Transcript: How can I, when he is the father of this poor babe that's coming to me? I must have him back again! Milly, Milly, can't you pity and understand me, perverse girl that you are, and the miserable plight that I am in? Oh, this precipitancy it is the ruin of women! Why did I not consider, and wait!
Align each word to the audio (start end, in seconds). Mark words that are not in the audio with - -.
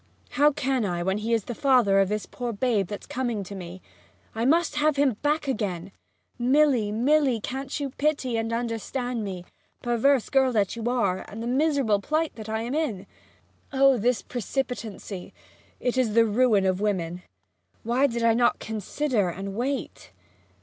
How 0.31 0.51
can 0.51 0.83
I, 0.83 1.03
when 1.03 1.19
he 1.19 1.31
is 1.31 1.43
the 1.43 1.53
father 1.53 1.99
of 1.99 2.09
this 2.09 2.25
poor 2.25 2.51
babe 2.51 2.87
that's 2.87 3.05
coming 3.05 3.43
to 3.43 3.53
me? 3.53 3.83
I 4.33 4.45
must 4.45 4.77
have 4.77 4.95
him 4.95 5.17
back 5.21 5.47
again! 5.47 5.91
Milly, 6.39 6.91
Milly, 6.91 7.39
can't 7.39 7.79
you 7.79 7.91
pity 7.91 8.35
and 8.35 8.51
understand 8.51 9.23
me, 9.23 9.45
perverse 9.83 10.31
girl 10.31 10.51
that 10.53 10.75
you 10.75 10.89
are, 10.89 11.19
and 11.29 11.43
the 11.43 11.45
miserable 11.45 11.99
plight 12.01 12.33
that 12.33 12.49
I 12.49 12.63
am 12.63 12.73
in? 12.73 13.05
Oh, 13.71 13.95
this 13.95 14.23
precipitancy 14.23 15.35
it 15.79 15.99
is 15.99 16.15
the 16.15 16.25
ruin 16.25 16.65
of 16.65 16.81
women! 16.81 17.21
Why 17.83 18.07
did 18.07 18.23
I 18.23 18.33
not 18.33 18.57
consider, 18.57 19.29
and 19.29 19.53
wait! 19.53 20.13